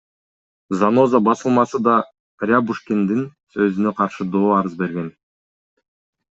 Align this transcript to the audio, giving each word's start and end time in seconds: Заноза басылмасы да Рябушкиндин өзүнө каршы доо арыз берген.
Заноза 0.79 1.21
басылмасы 1.27 1.81
да 1.89 1.99
Рябушкиндин 2.51 3.21
өзүнө 3.69 3.95
каршы 4.03 4.31
доо 4.35 4.53
арыз 4.59 4.77
берген. 4.85 5.17